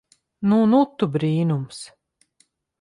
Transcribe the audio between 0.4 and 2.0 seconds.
Nu nu tu brīnums.